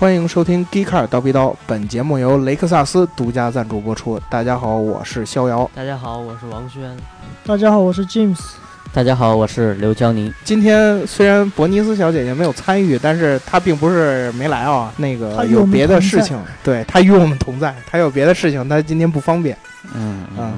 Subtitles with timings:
[0.00, 4.18] 欢迎收听《g e e Car 刀逼刀》，本节目由雷克萨斯独家赞助播出。
[4.30, 5.70] 大家好，我是逍遥。
[5.74, 6.96] 大家好，我是王轩。
[7.44, 8.38] 大家好，我是 James。
[8.94, 10.32] 大家好，我是刘江妮。
[10.42, 19.54] 今天虽然伯尼斯小姐姐没有参与，但是她并不是没来啊，那个有别的事情，对她与我们同在，她有别的事情，她今天不方便。
[19.94, 20.54] 嗯嗯，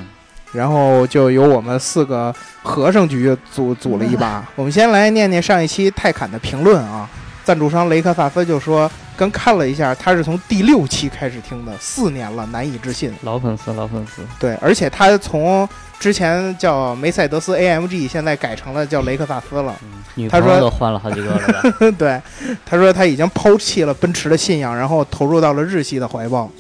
[0.53, 2.33] 然后就由我们四个
[2.63, 4.49] 和尚局组组了一把。
[4.55, 7.11] 我们先来念念上一期泰坦的评论啊。
[7.45, 13.13] 赞助商雷克萨斯就说，刚看了一下，他是从第六期开始听的，四年了，难以置信。
[13.23, 14.23] 老粉丝，老粉丝。
[14.39, 15.69] 对，而且他从
[15.99, 19.75] 之前叫梅赛德斯 AMG，现在改成了叫雷克萨斯了。
[19.83, 21.63] 嗯，女他说朋友都换了好几个了吧？
[21.99, 22.21] 对，
[22.65, 26.51] 他说他已经抛弃了奔驰的信仰，然后投入到了日系的怀抱。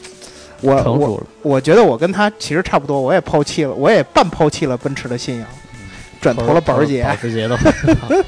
[0.60, 1.22] 我我。
[1.42, 5.48] 我觉得我跟他其实差不多，我也抛弃了，我也半抛弃了奔驰的信仰，
[6.22, 7.02] 转投了保时捷。
[7.02, 7.70] 保时捷的话，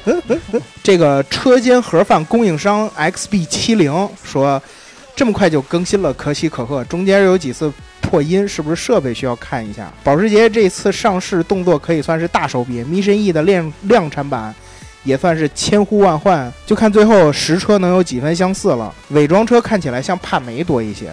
[0.83, 4.61] 这个车间盒饭供应商 XB 七零说，
[5.15, 6.83] 这么快就更新了，可喜可贺。
[6.83, 9.91] 中间有几次破音，是不是设备需要看一下？
[10.03, 14.53] 保时捷这次上市动作可以算是大手笔，Mission E 的量量产版
[15.05, 18.93] 也算是千呼万唤，就看最后实车能有几分相似了。
[19.11, 21.09] 伪装车看起来像帕梅多一些。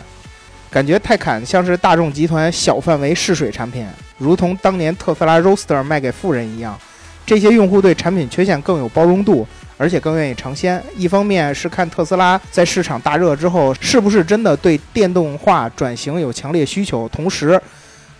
[0.70, 3.86] 感觉泰坦像是大众集团小范围试水产品，
[4.22, 6.78] 如同当年特斯拉 Roadster 卖给富人一样。
[7.24, 9.46] 这些用户对产品缺陷更有包容度，
[9.78, 10.82] 而且更愿意尝鲜。
[10.96, 17.60] 一方面是看特斯拉在市场大热之后，是不是真的对电动化转型有强烈需求，同时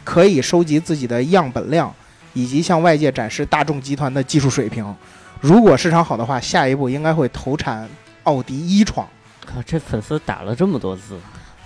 [0.05, 1.93] 可以收集自己的样本量，
[2.33, 4.95] 以及向外界展示大众集团的技术水平。
[5.41, 7.89] 如果市场好的话，下一步应该会投产
[8.23, 9.07] 奥迪一创。
[9.45, 11.19] 靠，这粉丝打了这么多字，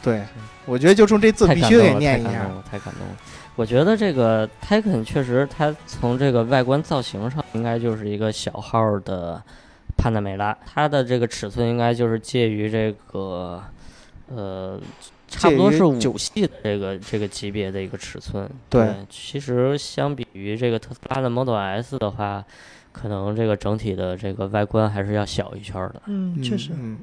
[0.03, 0.23] 对，
[0.65, 2.57] 我觉得就冲这字必须得念一下太感动。
[2.57, 3.15] 了，太感动了。
[3.57, 9.43] 我觉得这个 Taycan 确实，它从这个外观造型上，应该就是一个小号的
[9.97, 13.63] 潘纳梅拉，它的这个尺寸应该就是介于这个
[14.29, 14.79] 呃。
[15.29, 18.49] 差不多是五系的这个这个级别的一个尺寸。
[18.71, 22.45] 对其实相比于这个特斯拉的 Model S 的话，
[22.93, 26.03] 可能这个整体的这个外观还是要小一圈儿的。
[26.07, 26.99] 嗯，确实，嗯。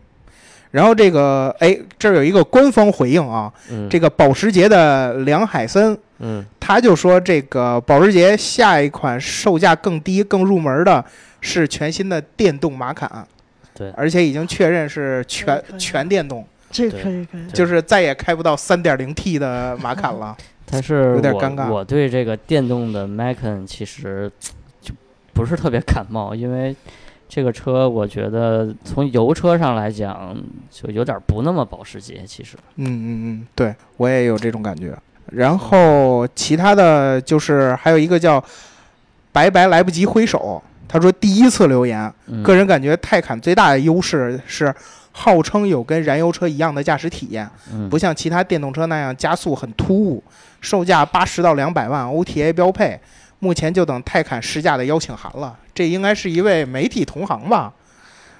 [0.73, 6.43] 然后这个，哎，这儿有一个官方回应啊，嗯，这个保时捷的梁海森，嗯。
[6.59, 11.05] 他就说这个保时捷下一款售价更低、更入门的
[11.41, 13.27] 是全新的电动马卡，
[13.75, 13.91] 对。
[13.91, 17.25] 而且已经确认是全全电动，这对可以。
[17.25, 17.51] 可以。
[17.51, 20.35] 就是再也开不到 3.0T 的马卡了。
[20.65, 21.69] 但是有点我尴尬。
[21.69, 24.31] 我对这个电动的 Macan 其实
[24.81, 24.91] 就
[25.31, 26.75] 不是特别感冒，因为
[27.33, 30.37] 这个车我觉得从油车上来讲
[30.69, 32.23] 就有点不那么保时捷。
[32.27, 34.95] 其实，嗯嗯嗯，对我也有这种感觉。
[35.31, 38.43] 然后其他的就是还有一个叫
[39.33, 44.71] “白白来不及挥手”，他说第一次留言，嗯、个人感觉泰坦最大的优势是
[45.11, 50.23] 号称有跟燃油车一样的驾驶体验，嗯不像其他电动车那样加速很突兀，
[50.61, 52.99] 售价八十到两百万，OTA 标配。
[53.43, 57.73] 目前就等泰坦试驾的邀请函了，这应该是一位媒体同行吧？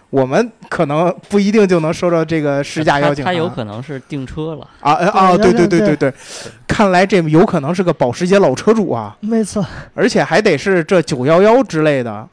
[0.10, 3.34] 我们可能不一定就能收到这个试驾邀请函。
[3.34, 4.66] 他他有可能是订车了。
[4.80, 5.36] 啊呃啊！
[5.36, 6.14] 对对对对对对对，
[6.66, 12.26] 看来这有可能是个保时捷老车主啊，没错，而且还得是这九幺幺之类的，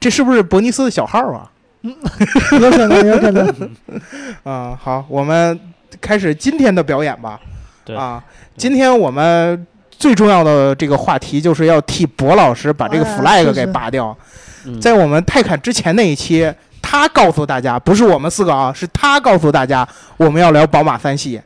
[0.00, 1.50] 这是不是伯尼斯的小号啊？
[1.82, 3.70] 有可能，有可能。
[4.44, 5.60] 啊、好，我们
[6.00, 7.38] 开始今天的表演吧。
[7.84, 8.22] 对啊，
[8.56, 9.66] 今天我们
[9.98, 14.16] 最重要的这个话题就是要替博老师把这个哎 flag 给拔掉。
[14.64, 19.86] 嗯、在我们泰坦之前那一期，他告诉大家，不是我们四个啊，是他告诉大家
[20.16, 21.40] 我们要聊宝马三系。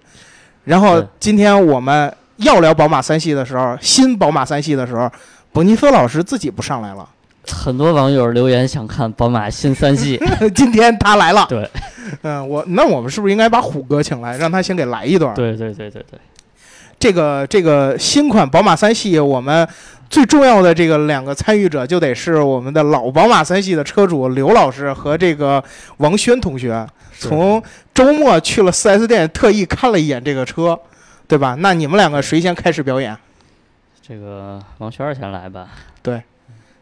[0.65, 5.11] 然后今天我们要聊宝马三系的时候，新宝马三系的时候，
[5.53, 7.09] 伯尼斯老师自己不上来了，
[7.49, 10.21] 很多网友留言想看宝马新三系。
[10.55, 11.47] 今天他来了。
[11.49, 11.71] 对，
[12.23, 15.33] 嗯，我那我们是不是应该把虎哥请来，让他先给来一段？
[15.35, 16.21] 对对对对对，
[17.07, 19.69] 这个这个新款宝马三系，我们
[20.11, 25.63] 最重要的这个两个参与者就得是我们的老宝马三系的车主刘老师和这个
[25.99, 26.85] 王轩同学。
[27.17, 27.63] 从
[27.95, 30.77] 周末去了 4S 店，特意看了一眼这个车，
[31.29, 31.55] 对吧？
[31.61, 33.17] 那你们两个谁先开始表演？
[34.03, 35.69] 这个王轩儿先来吧。
[36.03, 36.21] 对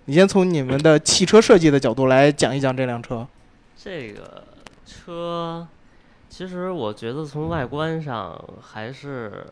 [0.07, 3.27] 你先从你们的汽车设计的角度来讲一讲这辆车。
[3.77, 4.43] 这个
[4.87, 5.67] 车，
[6.31, 9.47] 其实我觉得从外观上还是，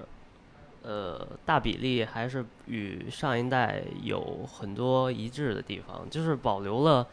[0.82, 7.06] 呃，大比例还是与上一代有很多一致的地方，就是保留了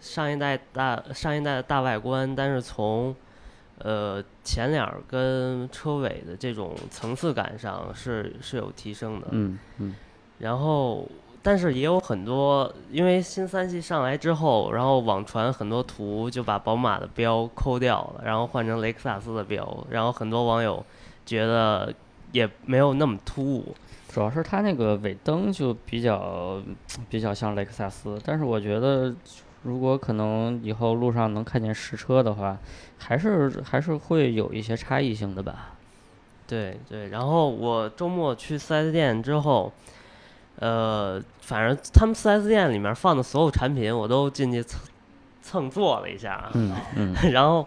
[0.00, 3.14] 上一代大上一代的大外观，但是从
[3.78, 9.28] 呃前脸跟车尾的这种层次感上是是有提升的。
[9.32, 9.94] 嗯嗯
[10.38, 11.06] 然后
[11.42, 20.84] 但是也有很多，因为新三系上来之后，然后网传很多图就把宝马的标抠掉了，然后换成雷克萨斯的标，然后很多网友
[21.26, 21.94] 觉得
[22.34, 23.74] 也没有那么突兀。
[24.12, 26.60] 主要是它那个尾灯就比较
[27.08, 29.14] 比较像雷克萨斯，但是我觉得
[29.62, 32.58] 如果可能以后路上能看见实车的话，
[32.98, 35.70] 还是还是会有一些差异性的吧。
[36.46, 39.72] 对对，然后我周末去四 S 店之后，
[40.60, 44.80] 呃，反正他们四 S 店里面放的所有产品，我都进去蹭
[45.42, 47.66] 蹭坐了一下啊，嗯嗯 然后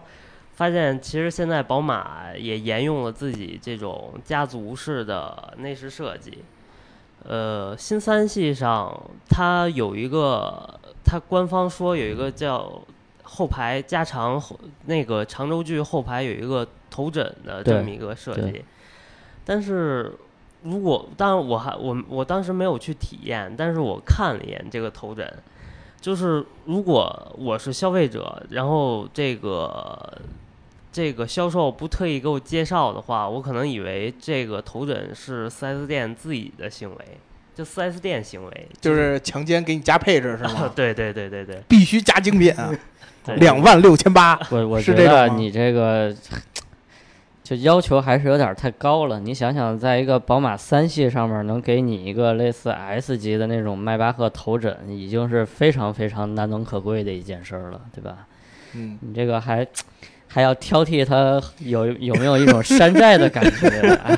[0.58, 6.42] 发现其实现在宝马也沿用了自己这种家族式的内饰设计。
[7.22, 12.82] 呃，新三系上它有一个，它官方说有一个叫
[13.22, 18.64] 后排加长后那个长轴距后排有一个头枕的这么一个设对计，
[19.44, 20.12] 但是
[20.64, 25.32] 如果当然我还我我当时没有去体验，但是我看了一眼这个头枕，
[26.00, 30.20] 就是如果我是消费者，然后这个
[30.90, 37.04] 这个销售不特意给我介绍的话，我可能以为这个头枕是 4S 店自己的行为，
[37.54, 40.72] 就 4S 店行为，就是强奸给你加配置是啊吗？
[40.74, 42.54] 对对对对对，必须加精品
[43.36, 44.38] 两万六千八。
[44.50, 46.14] 我我是觉得你这个
[47.44, 49.20] 就要求还是有点太高了。
[49.20, 58.26] 你想想，在一个宝马三系上面能给你一个类似 S 级的那种迈巴赫头枕，已经是非常非常难能可贵的一件事儿了，对吧？
[58.74, 59.66] 嗯，你这个还
[60.28, 63.68] 还要挑剔它有有没有一种山寨的感觉，
[64.04, 64.16] 哎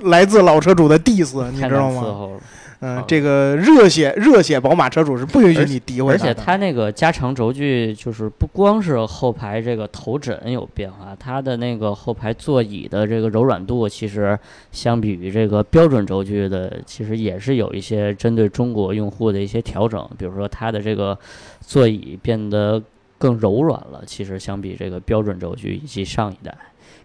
[0.00, 2.38] 来自老车主的 diss，你太知道吗？
[2.80, 14.38] 嗯啊，这个热血热血宝马车主是不允许你诋毁而且它那个加长轴距，就是不光是后排这个头枕有变化，它的那个后排座椅的这个柔软度，其实
[14.72, 20.06] 相比于这个标准轴距的，其实也是有一些针对中国用户的一些调整。
[20.18, 21.18] 比如说它的这个
[21.62, 22.80] 座椅变得
[23.18, 26.56] 更柔软了，其实相比这个标准轴距以及上一代。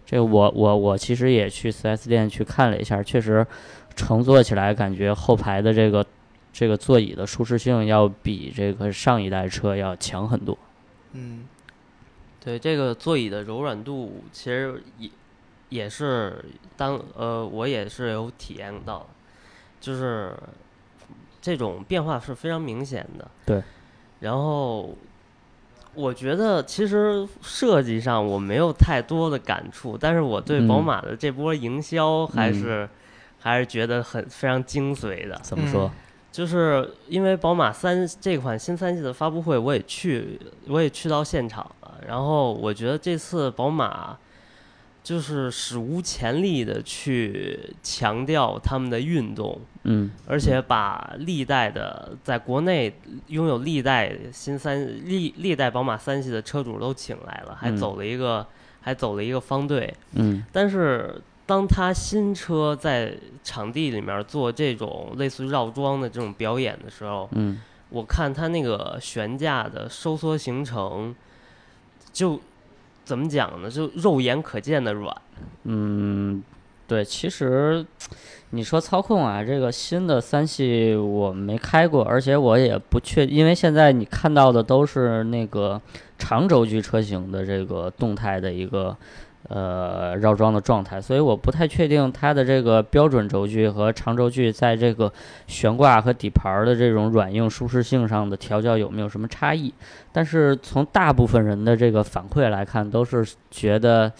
[0.04, 3.46] 这个我我我其实也去 4S 店去看了一下，确实
[3.94, 6.04] 乘坐起来感觉后排的这个
[6.52, 10.58] 这个座椅的舒适性要比这个上一代车要强很多。
[11.12, 11.44] 嗯
[12.44, 15.08] 对这个座椅的柔软度，其实也
[15.68, 16.44] 也是
[16.76, 19.06] 当呃我也是有体验到，
[19.80, 20.34] 就是
[21.40, 23.30] 这种变化是非常明显的。
[23.46, 23.62] 对。
[24.20, 24.94] 然后
[25.94, 32.88] 我觉得其实设计上我没有太多的感触，但是我对宝嗯马的这波营销还嗯是、
[33.38, 35.38] 还是觉得很非常精髓的。
[35.42, 35.90] 怎么说？
[36.30, 41.98] 就是因为宝马三这款新三系的发布会，我也去，我也去到现场了。
[42.08, 44.16] 然后我觉得这次宝马
[45.02, 52.94] 就是史无前例的去强调他们的运动，嗯而且把历代的在国内
[53.28, 58.46] 拥有历代新三历历代宝马三系的车主都请来了，还嗯走了一个、
[58.80, 59.92] 还走了一个方队。
[60.14, 63.12] 嗯但是当他新车在
[63.42, 71.14] 场地里面做这种类似于绕桩的这种表演的时候，嗯我看他那个悬架的收缩行程，
[72.10, 72.40] 就
[73.04, 73.68] 怎么讲呢？
[73.68, 75.14] 就肉眼可见的软。
[75.64, 76.42] 嗯，
[76.92, 77.82] 对，其实
[78.50, 85.80] 你说操控啊，这个新的三系我没开过，而且我也不确，因为现在你看到的都是那个
[86.18, 88.94] 长轴距车型的这个动态的一个。
[89.48, 95.12] 呃，绕桩的状态，所以我不太确定它的这个标准轴距和长轴距在这个
[95.48, 99.74] 悬挂和底盘的这种软硬舒适性上的调教有没有什么差异。
[100.12, 104.10] 但是从大部分人的这个反馈来看，都是觉得，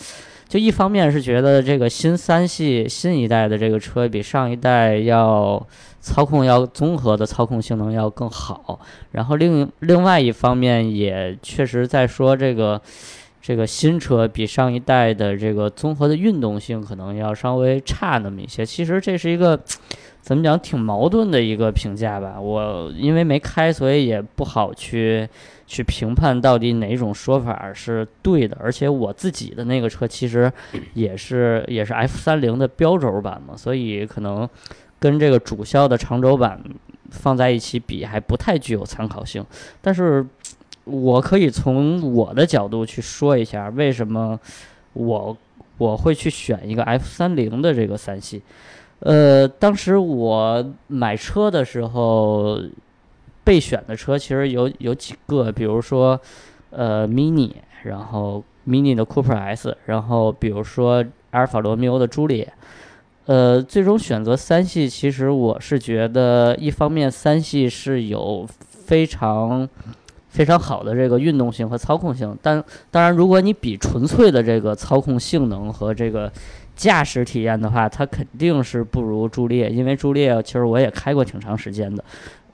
[0.53, 5.67] 就一方面是觉得这个新三系新一代的这个车比上一代要
[5.99, 8.79] 操控要综合的操控性能要更好，
[9.13, 12.79] 然后另另外一方面也确实在说这个。
[13.45, 18.65] 这个新车比上一代的这个综合的运动性可能要稍微差那么一些。
[18.65, 19.61] 其实这是一个
[20.21, 22.41] 怎么讲挺矛盾的一个评价吧。
[22.41, 25.29] 我因为没开，所以也不好去
[25.73, 28.55] 去评判到底哪种说法是对的。
[28.61, 30.53] 而且我自己的那个车其实
[30.93, 34.47] 也是也是 F 三零的标轴版嘛，所以可能
[35.01, 36.63] 跟这个主销的长轴版
[37.11, 39.43] 放在一起比还不太具有参考性。
[39.81, 40.25] 但是
[40.85, 44.39] 我可以从我的角度去说一下，为什么
[44.93, 45.35] 我
[45.79, 48.43] 我会去选一个 F 三零的这个三系。
[49.01, 52.61] 呃，当时我买车的时候，
[53.45, 56.21] 备选的车其实有有几个，比如说
[56.71, 57.53] 呃 Mini，
[57.85, 62.53] 然后 Mini 的 Cooper S，然后比如说阿尔法罗密欧的朱丽叶。
[63.27, 69.69] 呃，最终选择三系，其实我是觉得，一方面三系是有非常
[70.29, 76.31] 非常好的这个运动性和操控性，但当然，如果你比纯粹的这个操控性能和这个
[76.75, 82.05] 驾驶体验的话，它肯定是不如朱丽叶，因为朱丽叶其实我也开过挺长时间的。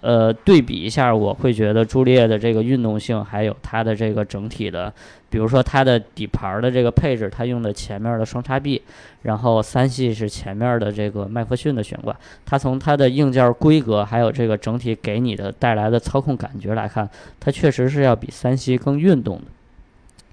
[0.00, 4.92] 呃，对比一下，我会觉得朱丽叶的这个运动性，还有它的这个整体的，
[5.28, 8.80] 比如说它的底盘的这个配置，它用的前面的双叉臂，
[9.22, 19.44] 然后三系是前面的这个麦弗逊的悬挂，它从它的硬件规格，还有这个整体给你的带来的操控感觉来看，它确实是要比三系更运动的。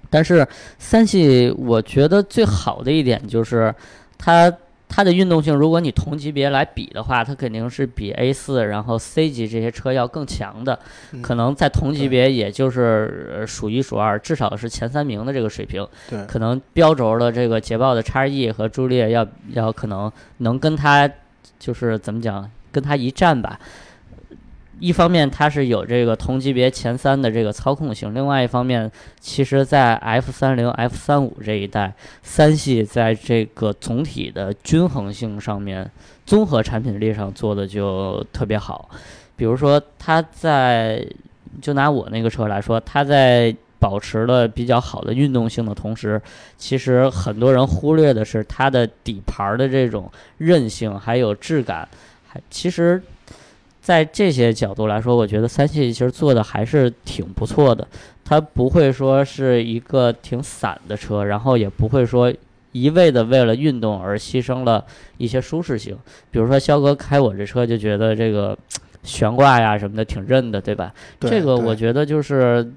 [0.08, 0.46] 但是
[0.78, 3.74] 三系我觉得最好的一点就是
[4.16, 4.52] 它。
[4.88, 10.78] 它的运动性，如果你同级别来比的话，它肯定是比 A 四，然后 C 级这些车要更强的。
[11.20, 15.86] 可能在同级别，也就是数一数二，至少是前三名的这个水平。
[16.08, 21.10] 对，可能标轴的这个捷豹的叉 E 和朱丽叶要要可能能跟它，
[21.58, 23.58] 就是怎么讲，跟它一战吧。
[24.78, 35.90] 一方面它是有这个同级别前三的这个操控性，另外一方面，其实，在 F 三零、F 三五这一代，三系在这个总体的均衡性上面，
[36.26, 38.90] 综合产品力上做的就特别好。
[39.34, 41.06] 比如说，它在
[41.62, 46.20] 就拿我那个车来说，它在保持了比较好的运动性的同时，
[46.58, 51.88] 其实很多人忽略的是它的底盘的这种韧性还有质感，
[52.28, 53.02] 还其实。
[53.86, 57.86] 在这些角度来说，我觉得三系其实做的还是挺不错的。
[58.24, 62.34] 它不会说是一个挺散的车，然后也不会说
[62.72, 64.84] 一味的为了运动而牺牲了
[65.18, 65.96] 一些舒适性。
[66.32, 68.58] 比如说，肖哥开我这车就觉得这个
[69.04, 70.92] 悬挂呀什么的挺韧的，对吧？
[71.20, 72.68] 这个我觉得就是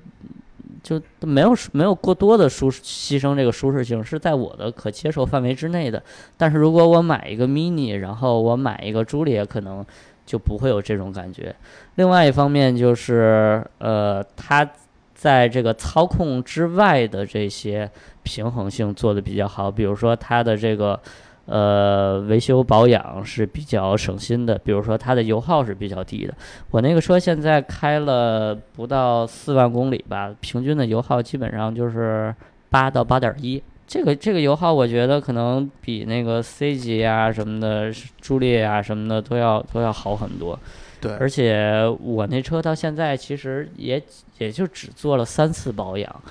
[0.84, 6.04] 就没有没有过多的舒牺牲这个舒适性，是在我的可接受范围之内的。
[6.38, 9.84] 但是如果我买一个 mini，然后我买一个朱丽叶，可能。
[10.30, 11.56] 就不会有这种感觉。
[11.96, 14.70] 另外一方面就是，呃，它
[15.16, 17.90] 在这个操控之外的这些
[18.22, 19.72] 平衡性做的比较好。
[19.72, 21.00] 比如说它的这个，
[21.46, 24.56] 呃，维修保养是比较省心的。
[24.60, 26.34] 比如说它的油耗是比较低的。
[26.70, 32.36] 我那个车现在开了不到四万公里吧，平均的油耗基本上就是
[32.70, 33.64] 八到八点一。
[33.90, 37.92] 这个这个油耗，我觉得可能比那个 C 级啊什么的，
[38.22, 40.58] 朱丽啊什么的都要都要好很多。
[41.02, 44.00] 对，而且我那车到现在其实也
[44.38, 46.22] 也就只做了三次保养，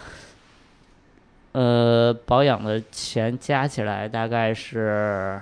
[1.50, 5.41] 呃，保养的钱加起来大概是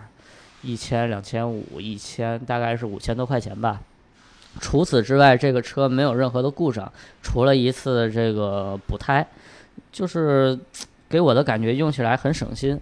[0.63, 3.83] 一千两千五，一千大概是五千多块钱吧。
[4.59, 6.91] 除此之外，这个车没有任何的故障，
[7.23, 9.27] 除了一次这个补胎，
[9.93, 10.59] 就是。
[11.09, 12.79] 给我的感觉用起来很省心。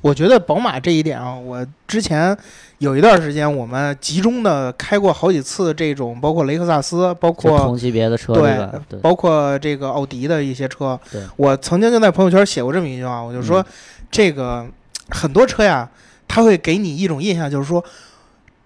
[0.00, 2.36] 我觉得宝马这一点啊，我之前
[2.78, 10.98] 有一段时间我们集中的开过好几次这种，包括雷克萨斯，包括同级别的车，对，包括这个奥迪的一些车。
[11.34, 13.64] 我曾经就在朋友圈写过这么一句话，我就说
[14.08, 14.64] 这个
[15.08, 15.90] 很多车呀，
[16.28, 17.84] 它会给你一种印象，就是说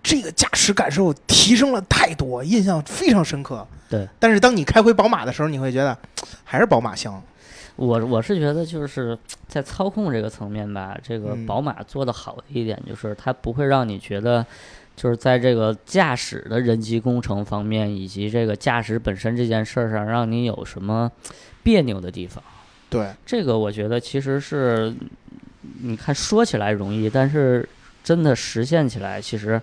[0.02, 3.66] 这个驾驶感受提升了太多，印象非常深刻。
[3.88, 5.96] 对，但是当你开回宝马的时候，你会觉得
[6.44, 7.22] 还是宝马香。
[7.76, 14.44] 我我是觉得就是在操控这个层面吧，这个宝马做的好的一点就是它不会让你觉得，
[14.94, 21.10] 就是在这个驾驶的人机工程方面以及这个驾驶本身这件事儿上让你有什么
[21.62, 22.44] 别扭的地方。
[22.90, 24.94] 对，这个我觉得其实是，
[25.80, 27.66] 你看说起来容易，但是
[28.04, 29.60] 真的实现起来其实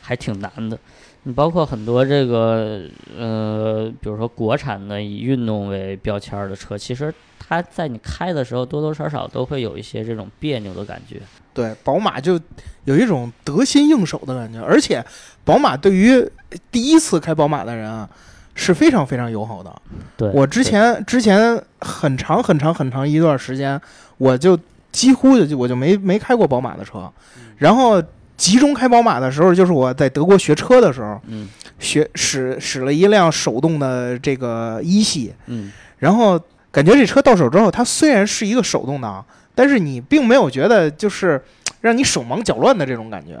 [0.00, 0.78] 还挺难的。
[1.24, 2.82] 你包括很多这个
[3.18, 7.12] 呃，比如说国产的以运动为标签的车，其实。
[7.48, 11.18] 它在你开的时候，多多少少都会有一些这种别扭的感觉。
[11.54, 12.38] 对，宝马就
[12.84, 15.02] 有一种得心应手的感觉，而且
[15.44, 16.22] 宝马对于
[16.70, 18.06] 第一次开宝马的人啊
[18.54, 19.74] 是非常非常友好的。
[20.16, 23.80] 对我之前之前很长很长很长一段时间，
[24.18, 24.56] 我就
[24.92, 27.10] 几乎就我就没没开过宝马的车，
[27.56, 28.00] 然后
[28.36, 36.38] 集中开宝马的时候，就是我在德国学车的时候，嗯，学使使了一辆手动的这个一系，嗯，然后。
[36.70, 41.42] 感觉这车到手之后，它虽然是一个手动挡，但是你并没有觉得就是
[41.80, 43.38] 让你手忙脚乱的这种感觉。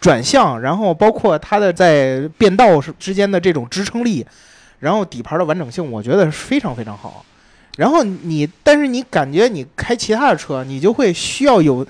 [0.00, 4.26] 转向，然后包括它的在变道之间的这种支撑力，
[4.78, 7.22] 然后底盘的完整性，我觉得是非常非常好。
[7.76, 11.86] 然后你，但是你感觉你开其他的车，你就会需要有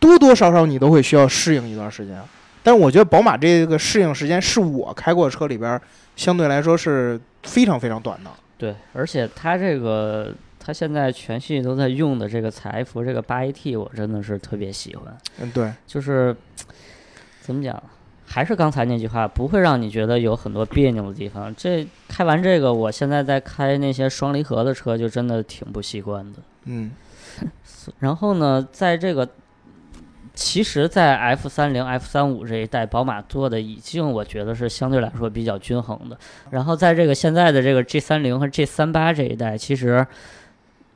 [0.00, 2.20] 多多少少你都会需要适应一段时间。
[2.64, 5.80] 但是我觉得宝马这个适应时间是我开过车里边
[6.16, 8.30] 相对来说是非常非常短的。
[8.62, 15.18] 对，而且它这个它现在全系都在用的这个采埃孚这个八 AT，我真的是特别喜欢。
[15.40, 16.36] 嗯，对，就是
[17.40, 17.82] 怎么讲，
[18.24, 21.52] 还是刚才那句话，不会让你觉得有很多别扭的地方。
[21.56, 26.38] 这开完这个，我现在在开那些双离合的车，就真的挺不习惯的。
[26.66, 26.92] 嗯
[27.98, 29.28] 然后呢，在这个
[30.34, 36.16] 其实，在 F 三零、F 三五这一代，宝马做的已经我觉得是相对来说比较均衡的。
[36.50, 40.06] 然后在这个现在的这个 G 三零和 G 三八这一代，其实。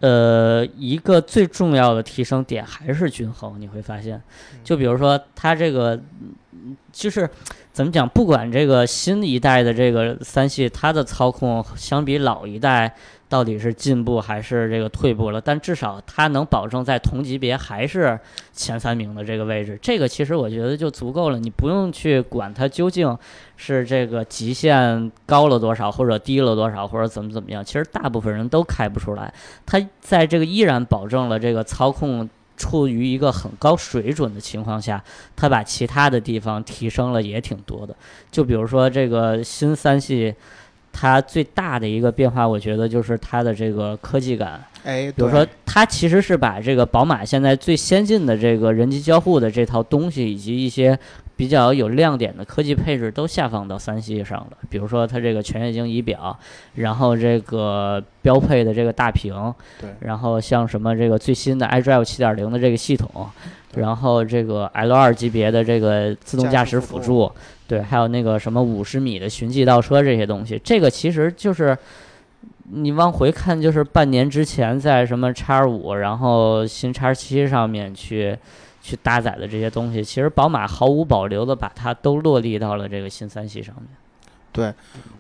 [0.01, 4.23] 呃，一个最重要的提升点还是均衡，你会发现，
[4.63, 5.99] 就比如说它这个，
[6.53, 7.27] 嗯就是
[7.77, 12.95] 怎么讲，不管这个新一代的这个三系，它的操控相比老一代
[13.29, 18.19] 到底是进步还是这个退步了，但至少它能保证在同级别还是
[18.51, 23.15] 前三名的这个位置，这个其实我觉得就足够了，你不用去管它究竟
[23.59, 29.31] 是这个极限高了多少，或者低了多少，或者怎么怎么样，其实大部分人都开不出来。
[29.67, 35.03] 它在这个依然保证了这个操控处于一个很高水准的情况下，
[35.35, 37.95] 它把其他的地方提升了也挺多的。
[38.31, 40.35] 就比如说这个新三系，
[40.93, 44.65] 它最大的一个变化，我觉得就是它的这个科技感。
[44.85, 50.99] 哎，比如说，它其实是把这个宝马现在最先进的这个人机交互的这套东西，以及一些
[51.37, 54.57] 比较有亮点的科技配置都下放到三系上了。
[54.71, 56.37] 比如说它这个全液晶仪表，
[56.75, 63.29] 然后这个标配的这个大屏，对然后像什么这个最新的 iDrive 七点零的这个系统，
[63.75, 67.31] 然后这个 L 二级别的这个自动驾驶辅助，
[67.69, 71.77] 对，还有那个什么五十米的循迹倒车这些东西，这个其实就是。
[72.69, 78.37] 你往回看，就是半年之前在什么叉五，然后新叉七上面去
[78.87, 83.87] 去搭载的这些东西，其实宝马毫无保留的把它都落地到了这个新三系上面。
[84.53, 84.73] 对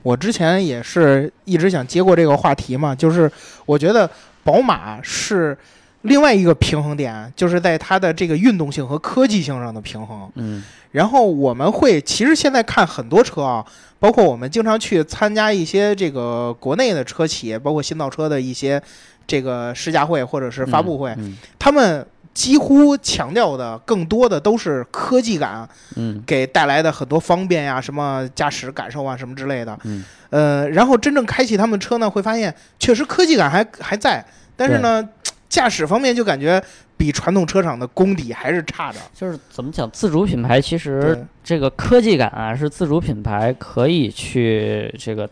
[0.03, 3.31] 我之前也是一直想接过这个话题嘛，就是
[3.67, 4.09] 我觉得
[4.45, 5.59] 宝马是
[6.03, 10.31] 另外一个平衡点，就是在它的这个运动性和科技性上的平衡。
[10.37, 13.63] 嗯然后我们会，其实现在看很多车啊，
[13.99, 18.81] 包括我们经常去参加一些这个国内的车企，包括新造车的一些
[19.26, 29.79] 这个试驾会或者是发布会，嗯他们几乎强调的更多的都是科技感嗯给带来的很多方便呀，什么驾驶感受啊，什么之类的。
[29.85, 34.23] 嗯呃，然后真正开启他们车呢，会发现确实科技感还还在，
[34.55, 35.03] 但是呢，
[35.49, 36.63] 驾驶方面就感觉
[36.99, 38.99] 比传统车厂的功底还是差的。
[39.15, 45.27] 就是怎么讲，自主品牌其实这个科技感啊，是自主品牌可以去这个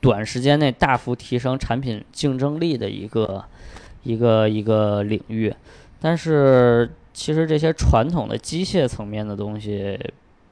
[0.00, 3.44] 短时间内大幅提升产品竞争力的一个
[4.02, 5.54] 一个一个领域。
[6.02, 9.98] 但是其实这些传统的机械层面的东西，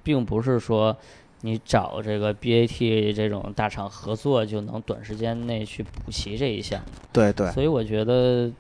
[0.03, 0.97] 并不是说
[1.41, 6.81] 你找这个 BAT 这种大厂合作就能短时间内去补齐这一项。
[7.13, 8.51] 对对，所以我觉得，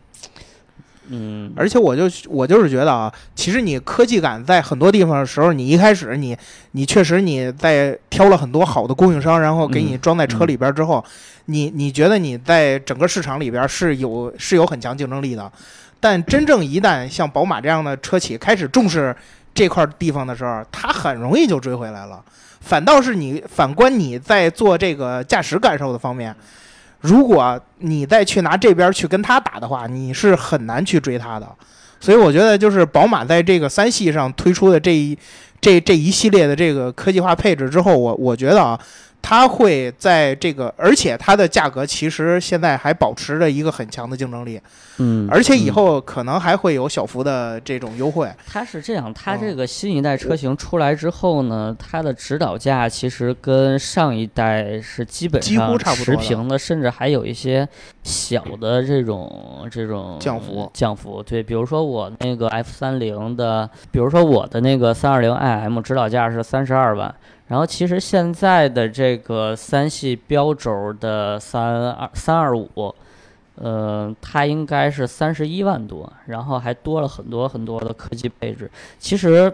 [1.09, 6.37] 嗯，而且我就我就是觉得啊，其实你科技感在很多地方的时候，你一开始你
[6.73, 11.05] 你确实你在挑了很多好的供应商，然后给你嗯装在车里边之后，
[11.47, 15.53] 你你觉得你在整个市场里边是有是有很强竞争力的，
[16.01, 19.15] 但真正一旦像宝马这样的车企开始重视
[19.55, 22.25] 这块地方的时候，它很容易就追回来了。
[22.61, 26.35] 反倒是你反观你在做这个驾驶感受的方面，
[27.01, 31.47] 如果你再去拿这边去跟他打的话，你是很难去追他的。
[31.99, 35.19] 所以我觉得，就是宝马在这个三系上推出的这一
[35.61, 38.79] 这这一系列的这个科技化配置之后，我我觉得啊，
[39.23, 44.61] 它会在这个，而且它的价格其实现在还保持着一个很强的竞争力，
[44.99, 48.29] 嗯，而且以嗯后可能还会有小幅的这种优惠。
[48.47, 57.69] 它是这样，它嗯这个新一代车型出来之后呢，它的指导价其实跟上一代是基本几乎上差不多持平的，甚至还有一些
[58.03, 61.23] 小的这种这种降幅降幅。
[61.23, 67.15] 对，比如说我那个 F 三零的，比如说我的那个三二零 IM 指导价是三十二万。
[67.51, 72.95] 然后其实现在的这个三系标轴的三二三二五，
[73.57, 78.71] 呃，它应该是三十一万多，然后还多了很多很多的科技配置。
[79.01, 79.53] 其实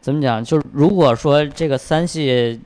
[0.00, 2.58] 怎么讲，就是如果说这个三系，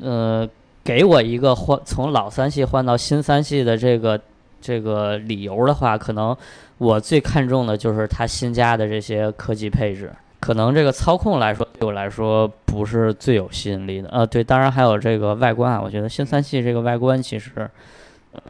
[0.00, 0.48] 呃，
[0.82, 4.20] 给我一个换从老三系换到新三系的这个
[4.60, 6.36] 这个理由的话，可能
[6.78, 10.12] 我最看重的就是它新加的这些科技配置。
[10.50, 14.08] 可能这个操控来说，对我来说不是最有吸引力的。
[14.08, 17.70] 呃，对，当然还有这个外观啊，我觉得新三系这个外观其实，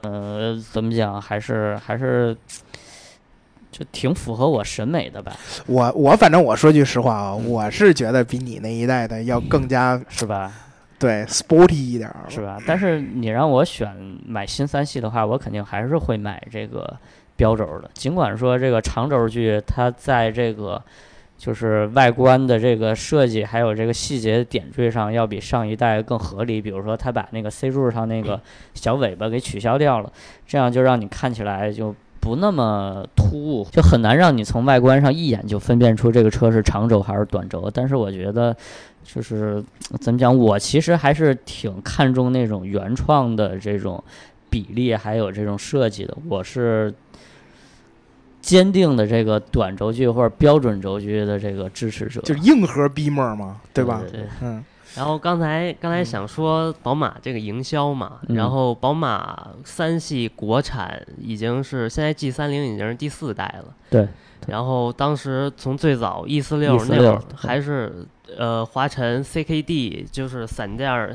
[0.01, 2.35] 呃，怎么讲，还是还是
[3.71, 5.37] 就挺符合我审美的吧，
[5.67, 10.51] 我我反正我说句实话啊，我是觉得比你那一代的要更加是吧？
[10.99, 12.57] 对，sporty 一点儿是吧？
[12.67, 13.95] 但是你让我选
[14.27, 16.97] 买新三系的话，我肯定还是会买这个
[17.37, 17.91] 标轴的。
[17.93, 20.83] 尽管说这个长轴距它在这个
[21.41, 26.61] 就是外观的这个设计，还有这个细节点缀上，要比上一代更合理。
[26.61, 28.39] 比如说，它把那个 C 柱上那个
[28.75, 30.13] 小尾巴给取消掉了，
[30.47, 37.71] 这样就让你看起来就不那么突兀，就很难让你从外观上一眼就分辨出这个车是长轴还是短轴。
[37.73, 38.55] 但是我觉得，
[39.03, 39.65] 就是
[39.99, 44.05] 怎么讲，我其实还是挺看重那种原创的这种
[44.51, 46.15] 比例，还有这种设计的。
[46.29, 46.93] 我是
[48.41, 54.01] 坚定的这个短轴距或者标准轴距的这个支持者，就是硬核 Beamer 嘛，对吧？
[54.03, 54.65] 对对嗯，
[54.97, 58.37] 然后刚才刚才想说宝马这个营销嘛，嗯。
[58.37, 63.75] 然后宝马三系国产已经是现在 G 三零已经是第四代了。
[63.89, 64.09] 对。
[64.49, 68.07] 然后当时从最早 E 四六 E46 那会儿还是
[68.39, 71.15] 呃华晨 CKD，就是散件儿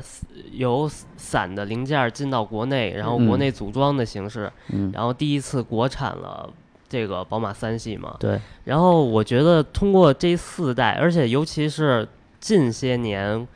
[0.52, 6.48] 由散的零件儿进到国内，然后国嗯内组装的形式，嗯，然后第一次国产了
[6.88, 8.16] 这个宝马三系嘛。
[8.18, 12.06] 对，然后我觉得通过这四代，而且尤其是
[12.40, 13.46] 近些年，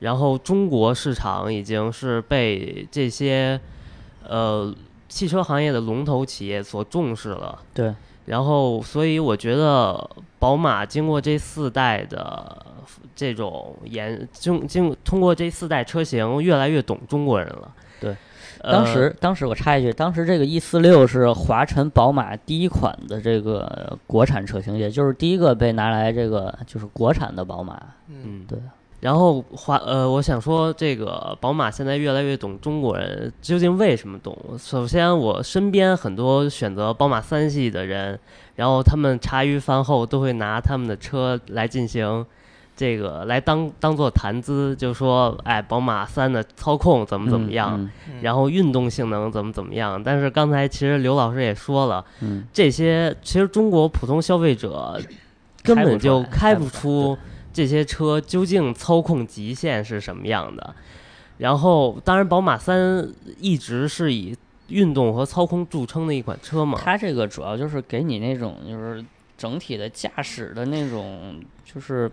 [0.00, 3.60] 然后中国市场已经是被这些
[4.26, 4.74] 呃
[5.08, 7.58] 汽车行业的龙头企业所重视了。
[7.74, 7.94] 对，
[8.26, 12.64] 然后所以我觉得宝马经过这四代的
[13.14, 17.72] 这种研经经通过这四代车型，越来越懂中国人了。
[18.00, 18.16] 对。
[18.62, 27.80] 呃当时，当时我插一句，当时这个 E 四六是华晨宝马第一款的这个国产车型，也就是第一个被拿来这个就是国产的宝马。
[28.08, 28.58] 嗯，对。
[29.00, 34.36] 然后华呃，我想说，这个宝马现在越来越懂中国人，究竟为什么懂？
[34.58, 38.18] 首先，我身边很多选择宝马三系的人，
[38.54, 42.24] 然后他们茶余饭后都会拿他们的车来进行
[42.76, 50.00] 这个来当当做谈资，就说，哎，宝马三的操控怎么怎么样，嗯然后运动性能怎么怎么样。
[50.02, 55.00] 但是刚才其实刘老师也说了，嗯，这些其实中国普通消费者
[55.62, 57.16] 根本就开不出
[57.52, 60.74] 这些车究竟操控极限是什么样的。
[61.38, 63.06] 然后，当然，宝马三
[63.38, 64.34] 一直是以
[64.68, 66.78] 运动和操控著称的一款车嘛。
[66.82, 69.04] 它这个主要就是给你那种就是
[69.36, 72.10] 整体的驾驶的那种就是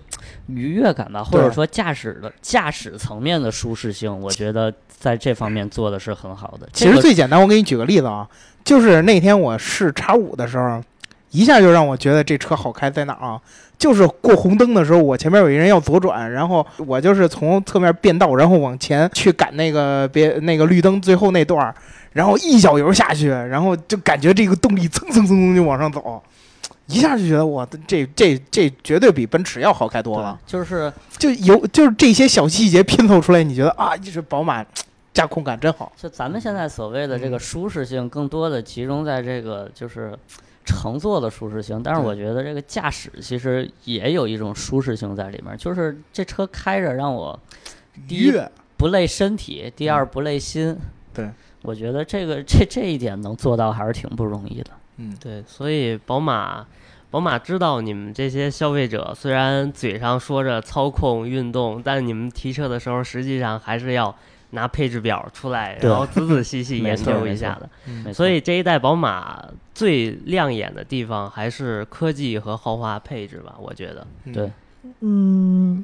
[0.47, 6.67] 愉悦感吧，或者说驾驶的驾驶层面的舒适性，我觉得在这方面做的是很好的。
[6.73, 8.27] 其实最简单，我给你举个例子啊，
[8.63, 10.83] 就是那天我试叉五的时候，
[11.31, 13.41] 一下就让我觉得这车好开在哪儿啊？
[13.77, 21.75] 就是过红灯的时候，我前面有一人要左转，然后我就是从侧面变道，然后往前去赶那个别那个绿灯最后那段儿，
[22.13, 26.21] 然后一脚油下去，然后就感觉这个动力蹭蹭蹭蹭就往上走，
[26.87, 30.39] 一下就觉得我这这这绝对比奔驰要好开多了。
[30.45, 34.65] 就是就有就是这些小细节拼凑出来，你觉得啊，这宝马
[35.13, 35.91] 驾控感真好。
[35.95, 40.17] 就咱们现在所谓的这个舒适性，更多的集中在这个就是
[40.65, 47.39] 乘坐的舒适性，但是我觉得这个驾驶其实也有一种舒适性在里面，就是这车开着让我
[48.07, 48.33] 第一
[48.75, 50.69] 不累身体，第二不累心。
[50.69, 50.81] 嗯
[51.13, 51.29] 对，
[51.61, 54.71] 我觉得这个这这一点能做到还是挺不容易的。
[54.97, 56.65] 嗯，对，所以宝马，
[57.09, 64.15] 宝马知道你们这些消费者虽然嘴上说着操控运动，但你们提车的时候，实际上还是要
[64.51, 67.69] 拿配置表出来，然后仔仔细细 研究一下的。
[67.87, 74.05] 嗯所以这一代宝马最亮眼的地方还是科技和豪华配置吧，我觉得。
[74.31, 74.51] 对，
[74.99, 75.83] 嗯，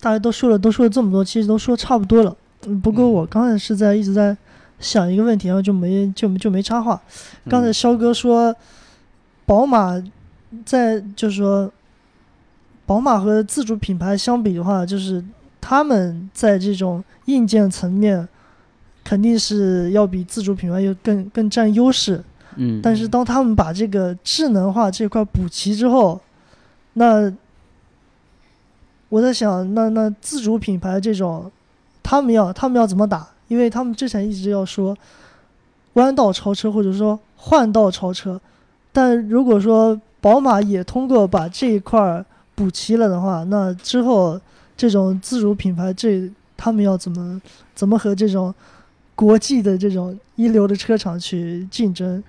[0.00, 2.36] 大家都说了，都说了这么多，其实都说差不多了。
[2.66, 4.36] 嗯，不过嗯我刚才是在一直在
[4.80, 7.00] 想一个问题，然后就没就就没插话。
[7.48, 8.54] 刚才嗯肖哥说，
[9.46, 10.02] 宝马
[10.64, 11.70] 在就是说，
[12.86, 15.24] 宝马和自主品牌相比的话，就是
[15.60, 18.28] 他们在这种硬件层面，
[19.02, 22.22] 肯定是要比自主品牌要更更占优势。
[22.56, 26.20] 嗯，但是当他们把这个智能化这块补齐之后，
[26.92, 27.32] 那
[29.08, 31.50] 我在想，那那自主品牌这种，
[32.02, 33.28] 他们要他们要怎么打？
[33.48, 34.96] 因为他们之前一直要说
[35.94, 38.40] 弯道超车或者说换道超车，
[38.92, 44.40] 但如果说宝马也通过把这一块儿补齐了的话，那之后
[44.76, 47.40] 这种自主品牌这他们要怎么
[47.74, 48.54] 怎么和这种
[49.14, 52.22] 国际的这种一流的车厂去竞争？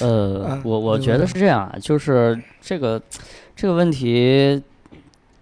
[0.00, 3.00] 呃嗯，我我觉得是这样啊，就是这个
[3.54, 4.60] 这个问题，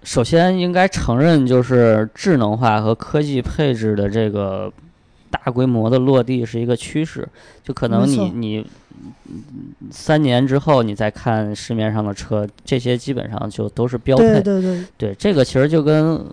[0.09, 4.73] 首先应该承认，就是智能化和科技配置的这个
[5.31, 7.29] 大规模的落地是一个趋势，
[7.63, 8.67] 就可能你你
[9.27, 9.45] 嗯
[9.91, 14.41] 三年之后你再看市面上的车，这些基本上就都是标配。
[14.41, 16.25] 对对对，对，这个其实就跟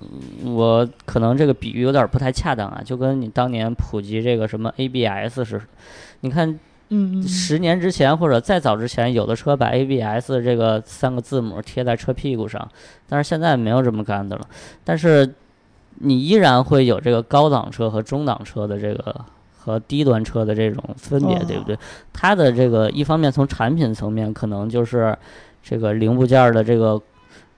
[0.46, 5.62] 我可能这个比喻有点儿不太恰当啊，就跟你当年普及这个什么 ABS 似的。
[6.22, 6.58] 你看
[6.90, 12.68] 嗯十年之前或者再早之前，有的车把 ABS 这个三个字母贴在车屁股上，
[13.08, 14.48] 但是现在没有这么干的了。
[14.84, 15.34] 但是
[16.00, 19.16] 你依然会有这个高档车和中档车的这个
[19.58, 21.78] 和低端车的这种分别，对不对？
[22.14, 25.18] 它的这个一方面从产品层面可能就是
[25.64, 27.02] 这个零部件儿的这个。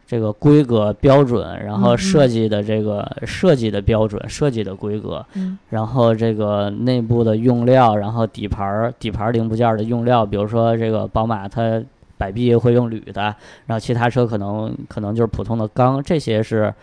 [0.10, 11.84] 这个规格标准，然后设计的这个设计的标准、设计的规格，嗯然后这个内部的用料，然后底盘儿底盘儿零部件儿的用料，比如说这个宝马它
[12.18, 16.74] 摆臂会用铝的，然后其他车可能可能就是普通的钢，这些是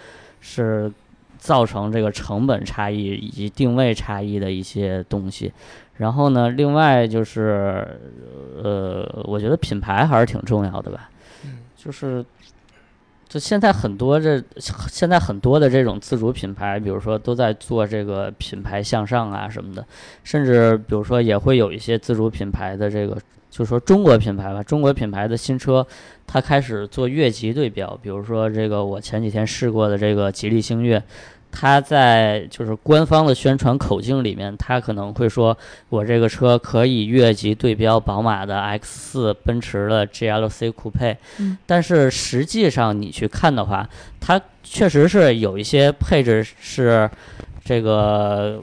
[0.43, 0.93] 是
[1.39, 5.51] 造成这个成本差异以及定位差异的一些东西。
[5.97, 7.89] 然后呢，另外就是
[8.63, 11.09] 呃，我觉得品牌还是挺重要的吧，
[11.47, 12.23] 嗯就是。
[13.35, 19.85] 就现在很多这现在很多的这种自主品牌，比如说都在做这个品牌向上啊什么的，
[20.23, 23.18] 甚至比如说也会有一些自主品牌的这个，
[23.51, 25.85] 就说中国品牌吧，中国品牌的新车，
[26.29, 31.03] 它开始做越级对标，比如说这个我前几天试过的这个吉利星越。
[31.57, 35.57] 它在就是官方的宣传口径里面，它可能会说，
[35.88, 43.88] 我这个车可以越级对标宝马的 X 4奔驰的 GLC 酷配，嗯但是实际上你去看的话，
[44.21, 47.09] 它确实是有一些配置是
[47.64, 48.61] 这个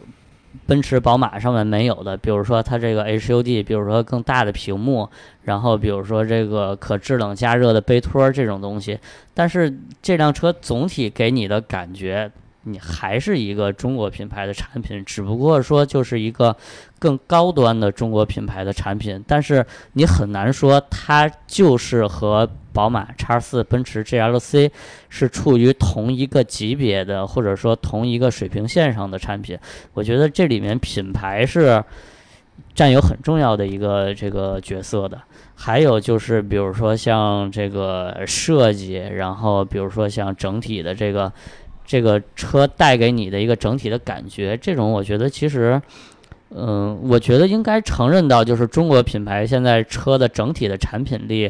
[0.68, 5.10] 奔驰、宝马上面没有的，比如说它这个 HUD，比如说更大的屏幕，
[5.44, 9.00] 然后比如说这个可制冷加热的杯托这种东西，
[9.34, 12.30] 但是这辆车总体给你的感觉。
[12.64, 16.56] 你还是一个中国品牌的产品，只不过说就是一个
[17.00, 24.70] 更高端的中国品牌的产品，但是你很难说它就是和宝马叉四、奔驰 GLC
[25.10, 29.58] 是处于同一个级别的，或者说同一个水平线上的产品。
[29.94, 31.84] 我觉得这里面品牌是
[32.76, 35.20] 占有很重要的一个这个角色的。
[35.54, 41.32] 还有就是，比如说像这个设计，然后比如说像整体的这个
[41.92, 45.82] 这个车带给你的一个整体的感觉，这种我觉得其实。
[46.54, 51.50] 嗯，我觉得应该承认到，就是中国品牌现在车的整体的产品力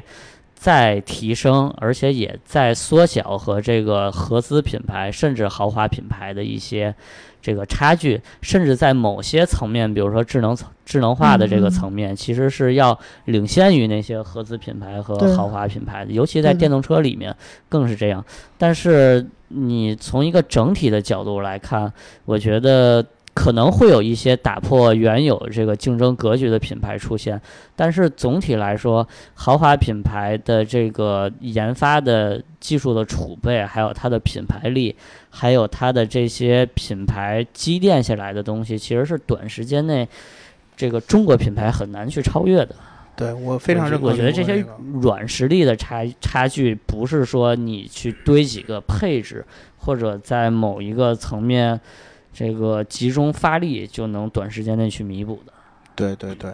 [0.53, 6.93] 在提升，而且也在缩小和这个合资品牌甚至豪华品牌的一些
[7.41, 17.35] 这个差距，甚至在某些层面，比如说智能层智能化的这个层面，其实是要领先于那些合资品牌和豪华品牌的，尤其在电动车里面
[17.67, 18.23] 更是这样。
[18.57, 21.91] 但是你从一个整体的角度来看，
[22.25, 27.41] 我觉得可能会有一些打破原有这个竞争格局的品牌出现，
[27.75, 34.95] 但是总体来说，豪华品牌的这个研发的技术的储备，还有它的品牌力，
[35.29, 40.07] 还有它的这些品牌积淀下来的东西，其实是短时间内
[40.75, 42.75] 这个中国品牌很难去超越的。
[43.15, 44.65] 对我非常认可我觉得这些
[45.01, 49.45] 软实力的差差距，不是说你去堆几个配置，
[49.77, 51.79] 或者在某一个层面
[52.33, 55.53] 这个集中发力就能短时间内去弥补的。
[55.95, 56.51] 对对对。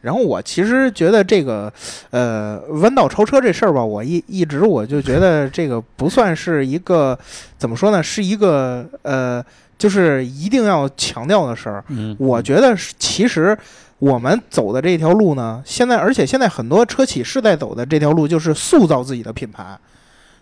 [0.00, 1.72] 然后我其实觉得这个，
[2.10, 7.18] 呃，弯道超车这事儿吧，我一一直我就觉得这个不算是一个
[7.56, 9.42] 怎么说呢，是一个呃，
[9.78, 11.82] 就是一定要强调的事儿。
[11.88, 13.56] 嗯，我觉得是，其实
[13.98, 19.78] 我们走的这条路呢，现在而且现在很多车企是在走的这条路，就是塑造自己的品牌。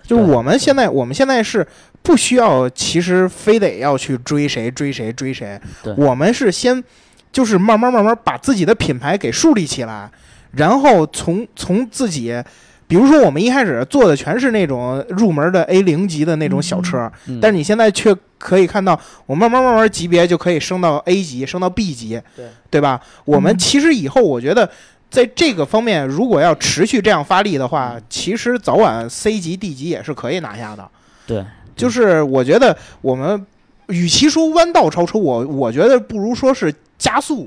[0.07, 1.67] 就是我们现在，我们现在是
[2.03, 5.61] 不需要，其实非得要去追谁追谁追谁。
[5.83, 6.83] 对，我们是先
[7.31, 10.11] 就是慢慢慢慢把自己的品牌给树立起来，
[10.53, 12.43] 然后从从自己。
[12.89, 17.41] 比如说，我们一开始做的全是那种入门的 A 零级的那种小车，嗯。
[17.41, 22.45] 但是你现在却可以看到，我慢慢慢慢级别就可以升到 A 级，升到 B 级，对。
[22.69, 23.01] 对吧？
[23.25, 23.57] 我们嗯。
[23.57, 24.69] 其实以后我觉得，
[25.13, 30.89] 在这个方面，如果要持续这样发力的话，其实早晚 C 级、D 级也是可以拿下的。
[31.27, 31.45] 对，
[31.77, 33.47] 就是我觉得我们
[33.89, 37.47] 与其说弯道超车，我我觉得不如说是加速，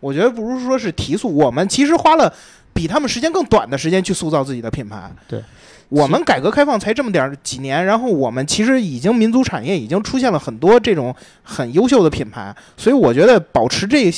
[0.00, 1.32] 我觉得不如说是提速。
[1.32, 2.34] 我们其实花了
[2.74, 5.08] 比他们时间更短的时间去塑造自己的品牌。
[5.28, 5.40] 对。
[5.90, 14.12] 我们改革开放才这么点儿几年，然后我们其实已经民族产业已经出现了很多这种很优秀的品牌，所以我觉得保持这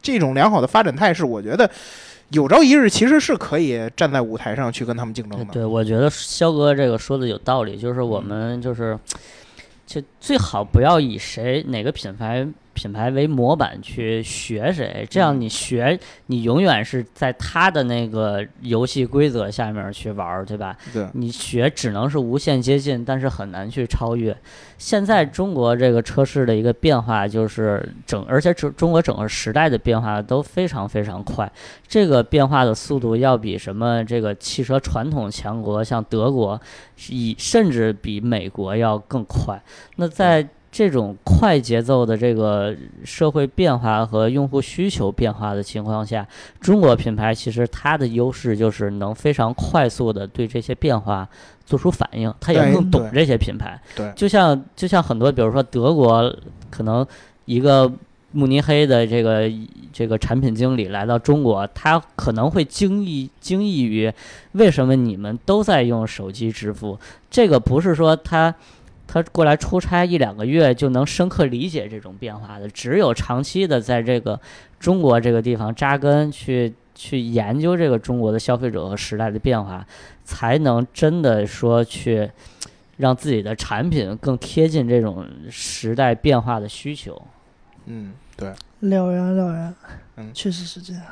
[0.00, 1.68] 这种良好的发展态势，我觉得
[2.30, 5.44] 有朝一日其实是可以站在舞台上去跟他们竞争的。
[5.52, 8.98] 对，我觉得肖哥这个说的有道理，就是我们就是，
[9.86, 20.76] 就最好不要以谁哪个品牌品牌为模板去学谁，这样你学你永远是在他的那个游戏规则下面去玩儿，对吧？
[20.92, 24.36] 对，你学只能是无限接近，但是很难去超越。
[24.76, 31.50] 现在中国这个车市的一个变化就是整，而且中中国整个时代的变化都非常非常快，
[31.88, 36.60] 这个变化的速度要比什么这个汽车传统强国像德国，
[37.08, 39.58] 以甚至比美国要更快。
[39.96, 46.28] 那在这种快节奏的这个社会变化和用户需求变化的情况下，
[46.60, 51.26] 中国品牌其实它的优势就是能非常快速的对这些变化
[51.64, 53.80] 做出反应，它也更懂这些品牌。
[53.94, 56.30] 对就像就像很多，比如说德国，
[56.68, 57.06] 可能
[57.46, 57.90] 一个
[58.32, 59.50] 慕尼黑的这个
[59.94, 64.12] 这个产品经理来到中国，他可能会惊异惊异于
[64.52, 66.98] 为什么你们都在用手机支付。
[67.30, 68.54] 这个不是说他
[69.06, 74.40] 他过来出差一两个月就能深刻理解这种变化的，只有长期的在这个
[74.78, 76.74] 中国这个地方扎根去。
[76.98, 79.86] 去研究这个中国的消费者和时代的变化，
[80.24, 82.30] 才能真的说去
[82.96, 87.20] 让自己的产品更贴近这种时代变化的需求。
[87.84, 88.48] 嗯，对。
[88.80, 89.74] 了然了然，
[90.16, 91.02] 嗯确实是这样。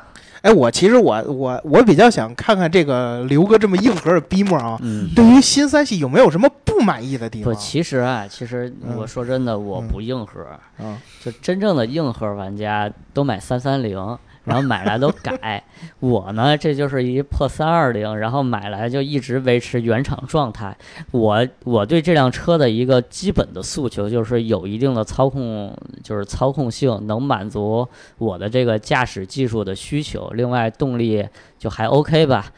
[0.41, 10.45] 哎，我其实我我我比较想看看这个刘哥这么硬核的逼模啊，嗯，对于新三系有没有什么不满意的地方不，其实啊，其实嗯我说真的，我嗯不硬核，
[10.77, 13.97] 嗯，就真正的硬核玩家都买三三零，
[14.45, 15.63] 然后买来都改。
[15.99, 20.77] 我呢，这就是一破三二零，然后买来就一直维持原厂状态。
[21.09, 27.87] 我我对这辆车的一个基本的诉求就是有一定的操控，就是操控性能满足
[28.19, 30.29] 我的这个驾驶技术的需求。
[30.33, 32.51] 另外动力就还 OK 吧。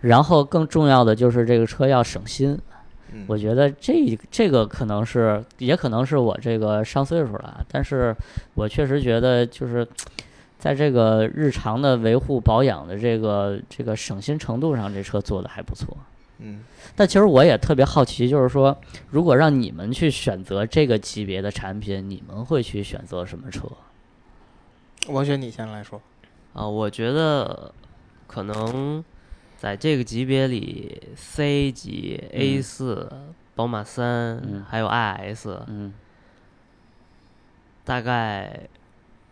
[0.00, 2.58] 然后更重要的就是这个车要省心，
[3.14, 8.16] 嗯我觉得这这个可能是，也可能是我这个上岁数了，但是
[8.54, 9.86] 我确实觉得就是，
[10.58, 15.96] 在这个日常的维护保养的这个这个省心程度上，这车做的还不错。
[16.38, 16.64] 嗯
[16.96, 18.76] 但其实我也特别好奇，就是说，
[19.10, 23.68] 如果让你们去选择这个级别的产品，你们会去选择什么车？
[25.08, 26.00] 王雪你先来说。
[26.52, 27.72] 啊，我觉得
[28.26, 29.04] 可能
[29.62, 33.08] 在这个级别里，C 级、A 嗯四、
[33.54, 34.64] 宝马三、嗯。
[34.68, 35.94] 还有 IS，嗯。
[37.84, 38.68] 大概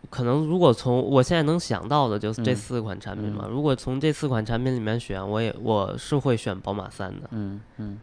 [0.09, 2.55] 可能如果从我现在能想到的就是这嗯。
[2.55, 3.43] 四款产品嘛。
[3.45, 3.51] 嗯。
[3.51, 7.27] 如果从这四款产品里面选，我也我是会选宝马三的。
[7.31, 7.99] 嗯嗯，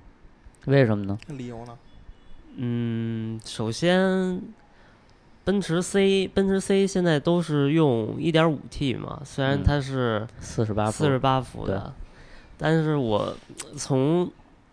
[0.66, 1.18] 为什么呢？
[1.28, 1.78] 理由呢？
[2.56, 4.42] 嗯，首先，
[5.44, 9.62] 奔驰 C，奔驰 C 现在都是用 1.5T 嘛，虽然嗯。
[9.64, 11.94] 它是四十八四十八伏的，
[12.58, 13.34] 但是我
[13.76, 14.28] 从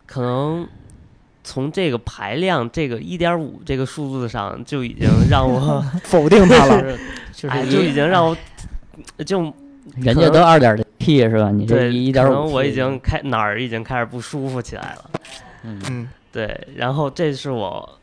[0.06, 0.68] 可能
[1.44, 6.82] 从这个排量这个一点五这个数字上就已经让我 否定他了。
[6.82, 6.98] 就 是
[7.34, 8.36] 就是哎，就已经让我
[9.24, 9.54] 就
[9.98, 11.52] 人家都二点零 T 是吧？
[11.52, 15.12] 你这对一点五，可能我已经开哪儿已经开始不舒服起来了。
[15.64, 17.98] 嗯嗯对，然后这是我，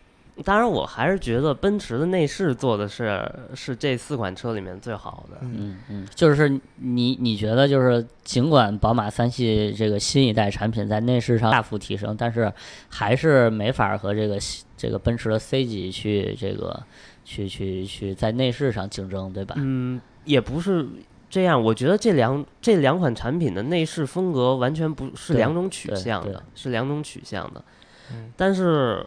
[0.45, 5.37] 当然我还是觉得奔驰的内饰做的是是这四款车里面最好的。
[5.43, 12.51] 嗯嗯嗯，就是你你觉得就是尽管宝马三系这个新一代产品在内饰上大幅提升，但是
[12.89, 14.39] 还是没法和这个
[14.77, 16.83] 这个奔驰的 C 级去这个
[17.25, 19.55] 去去去在内饰上竞争，对吧？
[19.59, 20.89] 嗯，也不是
[21.29, 27.63] 这样，我觉得这两这两款产品的内饰风格完全不是两种取向的，是两种取向的。
[28.11, 29.07] 嗯但是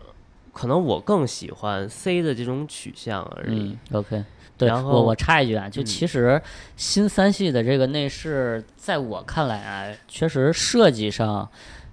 [0.56, 4.00] 可能我更喜欢 C 的这种取向而已嗯。
[4.00, 4.24] ，OK。
[4.58, 6.41] 对然后我我插一句啊，就嗯其实
[6.78, 11.46] 新三系的这个内饰，在我看来啊，确实设计上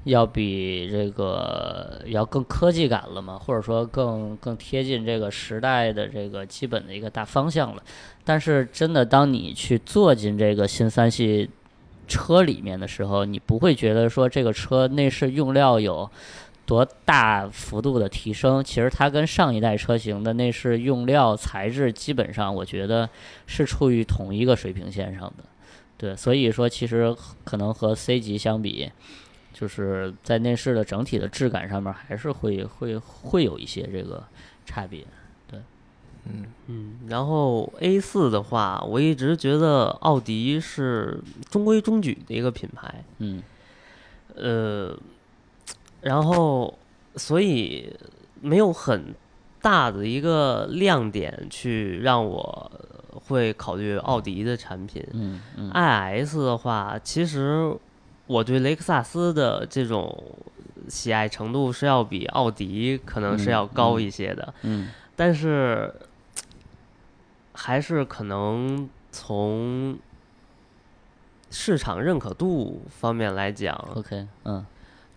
[0.04, 7.82] 要比这个要更科技感了嘛，或者说更更贴近这个时代的这个基本的一个大方向了。
[8.22, 11.50] 但是真的，当你去坐进这个新三系
[12.06, 16.08] 车里面的时候，你不会觉得说这个车内饰用料有
[16.72, 18.64] 多大幅度的提升。
[18.64, 23.10] 其实它跟上一代车型的内饰用料、材质基本上，我觉得
[23.46, 25.44] 是处于同一个水平线上的。
[25.98, 28.90] 对，所以说其实可能和 C 级相比，
[29.52, 34.24] 就是在内饰的整体的质感上面，还是会会会有一些这个
[34.64, 35.04] 差别。
[35.50, 35.60] 对
[36.24, 43.04] 嗯嗯，然后 A 四的话，我一直觉得奥迪是中规中矩的一个品牌。
[43.18, 43.42] 嗯
[44.34, 44.96] 呃，
[46.02, 46.76] 然后
[47.16, 47.96] 所以
[48.40, 49.14] 没有很
[49.60, 52.70] 大的一个亮点去让我
[53.26, 55.02] 会考虑奥迪的产品。
[55.12, 55.70] 嗯嗯。
[55.70, 57.74] IS 的话，其实
[58.26, 60.22] 我对雷克萨斯的这种
[60.88, 64.88] 喜爱程度是要比奥迪可能是嗯要高嗯一些的，嗯。
[65.14, 65.94] 但是
[67.52, 69.96] 还是可能从
[71.50, 74.64] 市场认可度方面来讲，OK，嗯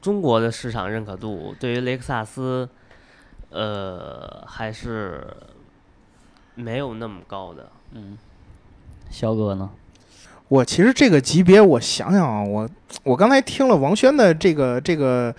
[0.05, 2.69] 中国的市场认可度对于雷克萨斯，
[3.49, 5.25] 呃，还是
[6.53, 7.67] 没有那么高的。
[7.93, 8.15] 嗯，
[9.09, 9.67] 肖哥呢？
[10.47, 12.69] 我其实这个级别，我想想啊，我
[13.01, 15.33] 我刚才听了王轩的这个这个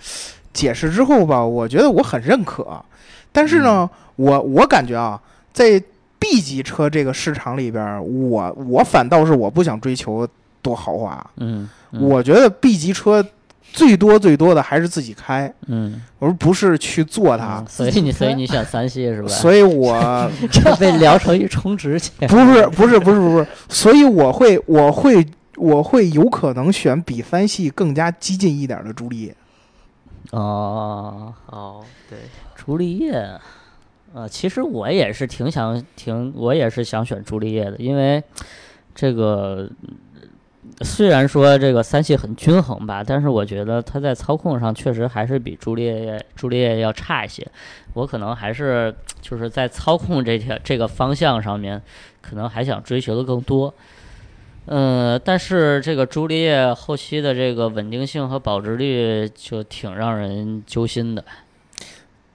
[0.51, 2.83] 解释之后吧，我觉得我很认可。
[3.31, 5.17] 但是呢，我我感觉啊，
[5.53, 5.81] 在
[6.19, 10.27] B 级车这个市场里边儿，我我反倒是我不想追求
[10.61, 13.25] 多豪华，嗯，嗯我觉得 B 级车
[13.73, 17.65] 最多最多的还是自己开，嗯，而不是去做它嗯。
[17.67, 19.27] 所以你 所以你选三系是吧？
[19.27, 21.99] 所以我 这被聊成一充值。
[22.27, 29.35] 不是不是不是不是，所以我会我会我会有可能选比三系更加激进一点的朱丽叶。
[30.31, 32.17] 哦，哦，对，
[32.55, 33.39] 朱丽叶，
[34.13, 38.21] 呃，其实我也是挺想挺，我也是想选朱丽叶的，因为
[38.93, 39.69] 这个
[40.81, 47.45] 虽然说这个三系很均衡吧，但是我觉得它在操控上确实还是比朱丽叶朱丽叶要差一些。
[47.93, 51.81] 我可能还是就是在操控这条这个方向上面，
[52.21, 53.73] 可能还想追求的更多。
[54.67, 61.23] 嗯，但是这个朱丽叶后期的这个稳定性和保值率就挺让人揪心的。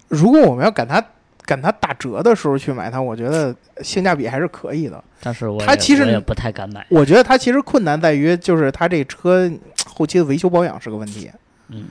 [0.09, 1.05] 如果我们要赶它
[1.53, 5.03] 赶它打折的时候去买它，我觉得性价比还是可以的。
[5.21, 6.87] 但是我也它其实我也不太敢买。
[6.89, 9.51] 我觉得它其实困难在于，就是它这车
[9.87, 11.31] 后期的维修保养是个问题。
[11.69, 11.85] 嗯，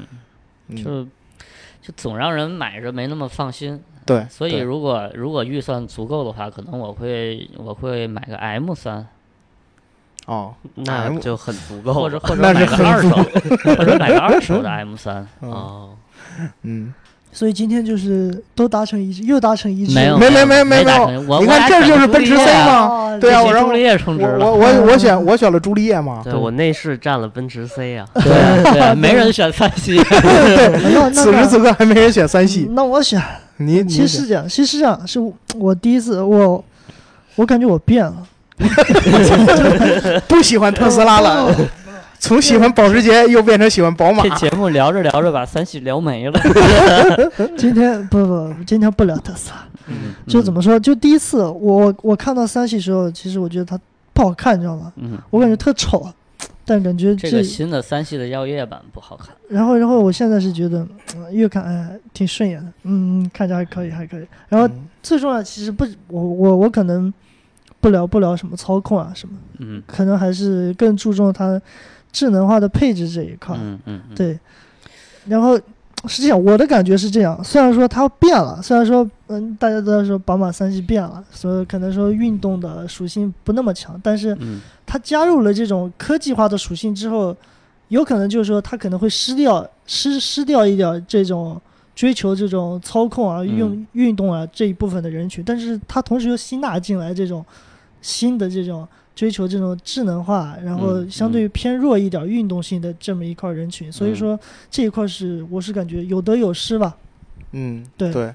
[0.69, 1.03] 嗯，就
[1.79, 3.79] 就总让人买着没那么放心。
[4.03, 9.05] 对，所以如果如果预算足够的话，可能我会我会买个 M 三，
[10.25, 11.99] 哦，那就很足够了。
[11.99, 13.15] 或者或者买个二手，
[13.63, 15.27] 或者买个二手的 M 三。
[15.41, 15.97] 嗯哦，
[16.63, 16.93] 嗯，
[17.33, 19.93] 所以今天就是都达成一致，又达成一致。
[19.93, 24.45] 没有没没没没没有你看这就是奔驰 C 叶嘛啊对啊，我然后这些朱丽叶充值了。
[24.45, 26.21] 我我我我选我选了朱丽叶嘛。
[26.23, 28.05] 对我内饰占了奔驰 C 啊。
[28.15, 28.23] 对
[28.73, 30.01] 对， 没人选三系。
[30.11, 33.21] 那那此时此刻还没人选三系，那我选，
[33.57, 36.63] 你你其实是这样，其实是这样，是我我第一次，我
[37.35, 38.15] 我感觉我变了。
[40.27, 41.51] 不喜欢特斯拉了，
[42.21, 44.47] 从喜欢保时捷又变成喜欢宝马这。
[44.47, 46.39] 节目聊着聊着把三系聊没了。
[47.57, 50.79] 今天不不，今天不聊特斯拉，嗯，就怎么说？
[50.79, 53.77] 就第一次我我看到三系时候，其实我觉得它
[54.13, 54.93] 不好看，你知道吗？
[54.97, 55.13] 嗯？
[55.13, 56.07] 嗯，我感觉特丑，
[56.63, 59.29] 但感觉这个新的三系的耀夜版不好看。
[59.49, 64.27] 然后然后我现在是觉得，嗯越看哎挺顺眼的，嗯，看着还可以还可以。
[64.47, 67.11] 然后嗯最重要其实不，我我我可能
[67.79, 71.59] 不聊不聊什么操控啊什么，嗯可能还是更注重它
[72.11, 73.55] 智能化的配置这一块。
[73.59, 74.39] 嗯嗯，嗯，对，
[75.27, 75.55] 然后
[76.07, 77.43] 是这样，我的感觉是这样。
[77.43, 87.35] 虽然说它变了，虽然说嗯，大家都在说宝马三系变了，所以可能说运动的属性不那么强，但是嗯它加入了这种科技化的属性之后，
[87.89, 91.61] 有可能就是说它可能会失掉失失掉一点这种
[91.93, 97.45] 追求这种操控啊、运嗯运动啊这一部分的人群，但是它同时又吸纳进来这种
[98.01, 104.15] 新的这种追求这种智能化，然后嗯相对于偏弱一点运动性的这么一块人群，所以嗯。
[104.15, 104.39] 说
[104.69, 106.95] 这一块是我是感觉有得有失吧。
[107.51, 108.11] 嗯，对。
[108.11, 108.33] 对，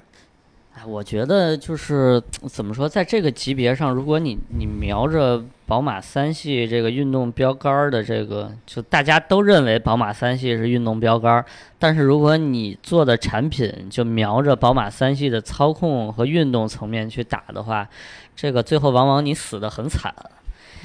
[0.75, 11.45] 哎，我觉得就是怎么说，在这个级别上，如果你你瞄着宝马三系这个运动标杆儿的这个，就大家都认为宝马三系是运动标杆儿，
[11.79, 17.89] 但是如果你做的产品就瞄着宝马三系的操控和运动层面去打的话，
[18.35, 20.13] 这个最后往往你死的很惨。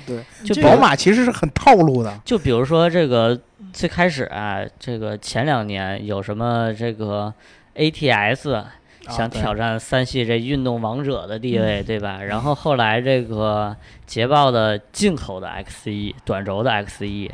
[0.07, 2.21] 对，就宝马其实是很套路的。
[2.25, 3.39] 就比如说这个
[3.73, 7.33] 最开始啊，这个前两年有什么这个
[7.77, 8.65] ATS
[9.09, 12.23] 想挑战三系这运动王者的地位，对吧？
[12.23, 13.77] 然后后来这个
[14.07, 17.31] 捷豹的进口的 XE 短轴的 XE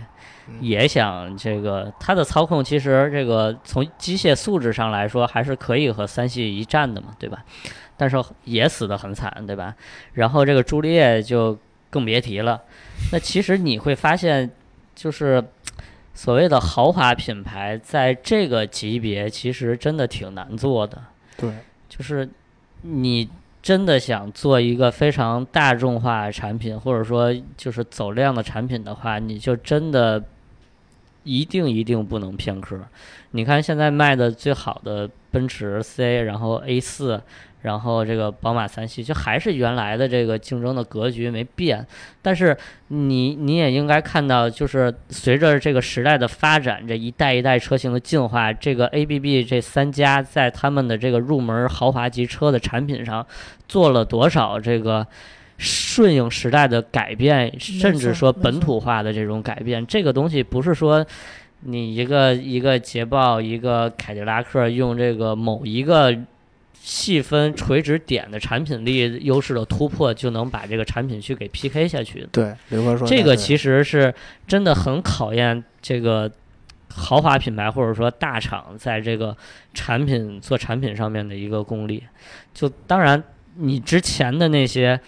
[0.51, 7.45] 嗯也想这个它的操控，其实这个从机械素质上来说还是可以和三系一战的嘛，对吧？
[7.99, 9.75] 但是也死得很惨，对吧？
[10.15, 11.59] 然后这个朱丽叶就
[11.91, 12.63] 更别提了。
[13.13, 14.51] 那其实你会发现，
[14.95, 15.43] 就是
[16.13, 21.03] 所谓的豪华品牌，在这个级别其实真的挺难做的。
[21.37, 21.51] 对，
[21.89, 22.29] 就是
[22.83, 23.29] 你
[23.63, 30.23] 真的想做一个非常大众化产品，或者说就是走量的产品的话，你就真的
[31.25, 32.79] 一定一定不能偏科。
[33.31, 37.23] 你看现在卖的最好的奔驰 C，然后 A 四。
[37.63, 41.85] 然后这个宝马三系就还是原来的这个竞争的格局没变，
[42.23, 42.57] 但是
[42.89, 53.27] 你你也应该看到，就是随着这个时代的发展，这一代一代车型的进化，这个 ABB 这三家在他们的这个入门豪华级车的产品上
[53.67, 55.07] 做了多少这个
[55.57, 61.05] 顺应时代的改变，甚至说本土化的这种改变，这个东西不是说
[61.63, 66.17] 你一个一个捷豹、一个凯迪拉克用这个某一个
[66.91, 72.27] 细分垂直点的产品力优势的突破，就能把这个产品去给 PK 下去。
[72.33, 74.15] 对，刘哥说这个其实是
[74.47, 76.33] 真的很考验这个
[76.89, 79.37] 豪华品牌或者说大厂在这个
[79.75, 82.03] 产品做产品上面的一个功力。
[82.55, 83.23] 就当然，
[83.57, 84.99] 你之前的那些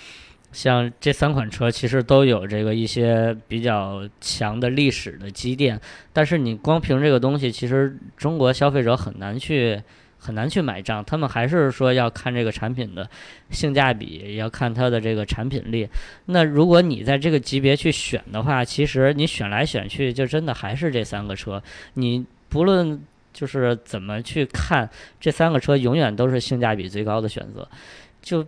[0.53, 5.81] 像这三款车，其实都有这个一些比较强的历史的积淀，
[6.13, 9.83] 但是你光凭这个东西，其实中国消费者很难去。
[10.23, 13.09] 很难去买账，他们还是说要看这个产品的
[13.51, 15.89] 性价比，要看它的这个产品力。
[16.27, 21.61] 那如果你在这个级别去选的话，其实你选来选去，就真的还是这三个车。
[21.95, 23.01] 你不论
[23.33, 24.87] 就是怎么去看，
[25.19, 27.67] 这三个车永远都是性价比最高的选择。
[28.21, 28.47] 就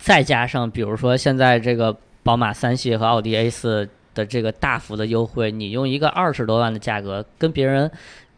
[0.00, 7.88] 再加上比如说现在这个宝马三系和奥迪 A 四的这个大幅的优惠，你用一个二十多万的价格跟别人。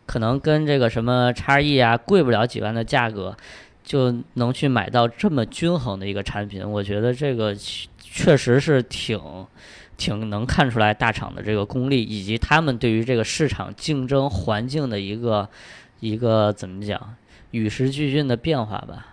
[0.06, 3.36] 可能跟这个什么叉 E 啊贵不了几万的价格，
[3.84, 7.54] 就能去买到这么均衡的一个产品，我觉得这个
[7.98, 9.20] 确实是挺
[9.96, 15.48] 挺能看出来大厂的这个功力，以及他们对于这个市场竞争环境的一个
[16.00, 17.14] 一个怎么讲
[17.50, 19.06] 与时俱进的变化吧。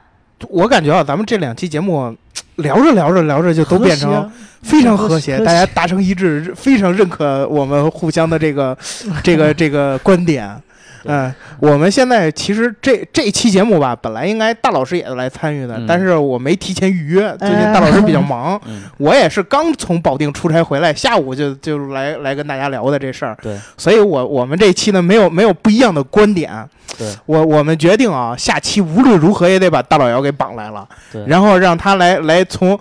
[0.50, 2.16] 我感觉啊，咱们这两期节目
[2.58, 4.30] 聊着聊着聊着就都变成
[4.62, 8.78] 非常和谐，和谐大家达成一致，非常认可我们互相的这个
[9.24, 10.62] 这个这个观点。
[11.06, 23.38] 嗯，我们现在其实这这期节目吧，本来应该大老师也来参与的，嗯但是我没提前预约，最近哎大老师比较 忙，嗯，我也是刚从保定出差回来，下午就就来来跟大家聊的这事儿。
[23.42, 26.52] 对，所以我我们这期呢没有没有不一样的观点。
[26.98, 32.80] 对，我我们决定啊，下期无论如何也得把大老姚给绑来了，对，然后让他来来从。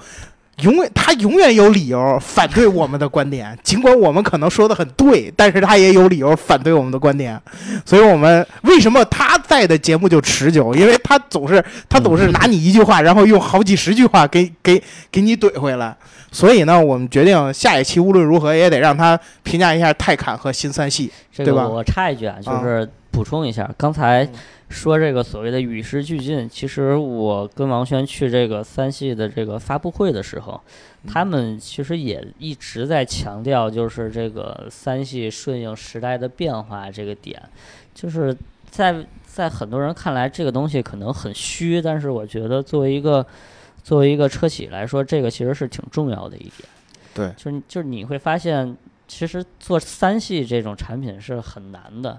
[0.61, 7.41] 永远，他永远有理由反对我们的观点， 尽管我们可能说的很对，但是他也有理由反对我们的观点。
[7.85, 10.75] 所以，我们为什么他在的节目就持久？
[10.75, 14.81] 因为他总是他总是拿你一句话，然后用好几十句话给给
[15.11, 15.97] 给你怼回来。
[16.31, 21.11] 所以呢，我们决定下一期无论如何也得让他评价一下泰坦和新三系。
[21.35, 24.31] 对吧这个我插一句啊，就啊是补充一下，刚才嗯
[24.73, 30.61] 说这个所谓的与时俱进，其实我跟王轩去这个三系的这个发布会的时候，
[31.07, 37.41] 他们其实也一直在强调，就是这个三系顺应时代的变化这个点，
[37.95, 38.37] 就是
[38.71, 43.25] 在在很多人看来，这个东西可能很虚，但是我觉得作为一个
[43.85, 46.69] 作为一个车企来说，这个其实是挺重要的一点。
[47.15, 52.19] 对就是就是你会发现，其实做三系这种产品是很难的，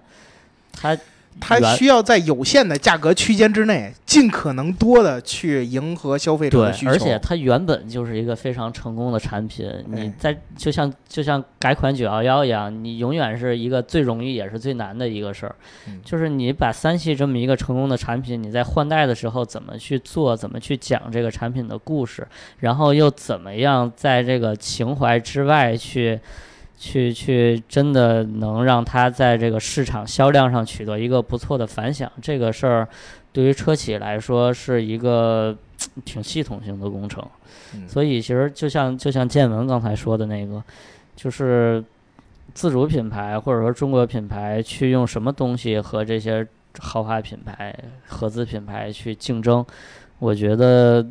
[0.72, 0.96] 它
[1.40, 6.92] 他原需要在有限的价格区间之内，尽可能多的去迎合消费者对的需，求。
[6.92, 9.70] 而且它原本就是一个非常成功的产品。
[9.88, 15.56] 你哎在就像就像改款九幺幺一样，你永远是一个最容易也是最难的一个事儿。
[15.88, 22.28] 嗯就是你把三系这么一个成功的产品，你在换代的时候怎么去做，怎么去讲这个产品的故事，
[22.60, 26.20] 然后又怎么样在这个情怀之外去。
[26.86, 32.86] 去去，真的能让它在这个市场销量上取得一个不错的反响，这个事儿
[33.32, 35.58] 对于车企来说是一个
[36.04, 37.26] 挺系统性的工程。
[37.74, 40.62] 嗯所以其实就像就像建文刚才说的那个，
[41.16, 41.82] 就是
[42.54, 46.46] 自主品牌或者说中国品牌去用什么东西和这些
[46.80, 47.74] 豪华品牌、
[48.06, 49.66] 合资品牌去竞争，
[50.20, 51.06] 我觉得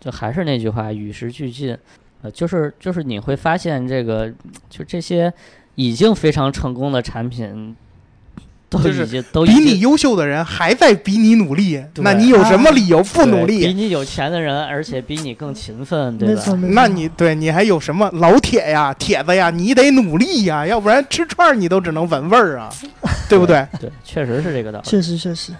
[0.00, 1.76] 就还是那句话，与时俱进。
[2.24, 4.32] 呃，就是就是你会发现这个，
[4.70, 5.30] 就这些
[5.74, 7.76] 已经非常成功的产品，
[8.70, 13.74] 都是已经都比你优秀的人还在比你努力，那你有什么理由不努力比？
[13.74, 16.42] 你有钱的人，而且比你更勤奋，对吧？
[16.70, 19.50] 那你对你还有什么老铁呀、铁子呀？
[19.50, 22.70] 你得努力呀，要不然吃串儿你都只能闻味儿啊，
[23.28, 23.66] 对不对？
[23.78, 24.88] 对，确实是这个道理。
[24.88, 25.52] 确实确实，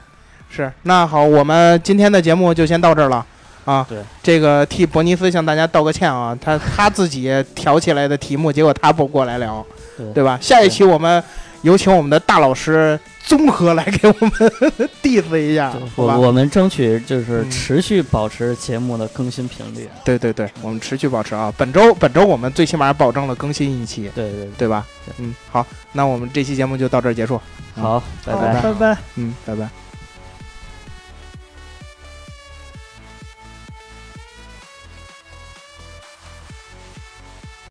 [0.48, 0.72] 是。
[0.84, 3.26] 那好，我们今天的节目就先到这儿了。
[3.64, 9.64] 啊，对，这个替伯尼斯向大家道个歉啊，他 他自己挑起来的题目，结果他不过来聊，
[9.96, 10.38] 对对吧？
[10.40, 11.22] 下一期我们
[11.62, 14.30] 有请我们的大老师综合来给我们
[15.02, 15.72] diss 一下？
[15.96, 19.88] 我我们争取就是嗯持续保持节目的更新频率。
[20.04, 21.50] 对对对，我们持续保持啊。
[21.56, 24.84] 本周本周我们最起码保证了更新一期，对对对吧？
[25.16, 27.40] 嗯，好，那我们这期节目就到这儿结束。
[27.74, 28.60] 好，拜拜。
[28.60, 28.98] 拜拜。
[29.16, 29.83] 嗯，拜拜。